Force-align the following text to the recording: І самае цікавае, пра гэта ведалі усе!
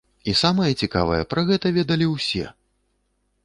І 0.31 0.33
самае 0.43 0.69
цікавае, 0.85 1.21
пра 1.35 1.45
гэта 1.51 1.75
ведалі 1.77 2.11
усе! 2.17 2.45